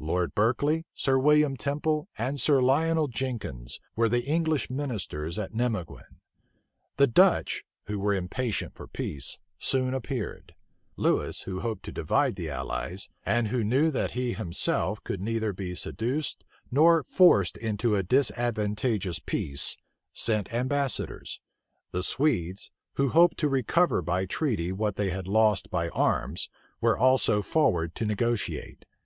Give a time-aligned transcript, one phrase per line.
[0.00, 6.18] Lord Berkeley, Sir William Temple, and Sir Lionel Jenkins were the English ministers at Nimeguen.
[6.96, 10.56] The Dutch, who were impatient for peace, soon appeared:
[10.96, 15.52] Lewis, who hoped to divide the allies, and who knew that he himself could neither
[15.52, 16.42] be seduced
[16.72, 19.76] nor forced into a disadvantageous peace,
[20.12, 21.40] sent ambassadors:
[21.92, 26.48] the Swedes, who hoped to recover by treaty what they had lost by arms,
[26.80, 28.84] were also forward to negotiate.